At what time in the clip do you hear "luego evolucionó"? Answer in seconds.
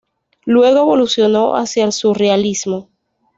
0.45-1.55